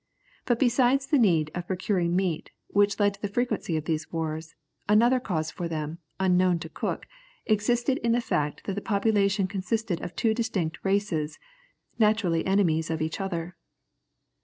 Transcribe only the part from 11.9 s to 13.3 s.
naturally enemies of each